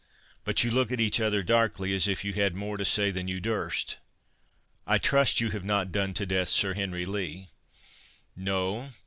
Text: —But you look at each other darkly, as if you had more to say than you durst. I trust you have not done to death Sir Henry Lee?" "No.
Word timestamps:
—But 0.45 0.63
you 0.63 0.71
look 0.71 0.91
at 0.91 0.99
each 0.99 1.21
other 1.21 1.43
darkly, 1.43 1.93
as 1.93 2.07
if 2.07 2.25
you 2.25 2.33
had 2.33 2.55
more 2.55 2.75
to 2.75 2.83
say 2.83 3.11
than 3.11 3.27
you 3.27 3.39
durst. 3.39 3.99
I 4.87 4.97
trust 4.97 5.39
you 5.39 5.51
have 5.51 5.63
not 5.63 5.91
done 5.91 6.15
to 6.15 6.25
death 6.25 6.49
Sir 6.49 6.73
Henry 6.73 7.05
Lee?" 7.05 7.49
"No. 8.35 8.89